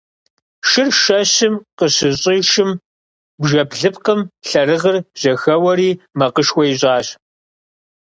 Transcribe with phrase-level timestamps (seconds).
[0.69, 2.69] Шыр шэщым къыщыщӀишым
[3.41, 7.07] бжэ блыпкъым лъэрыгъыр жьэхэуэри макъышхуэ ищӀащ.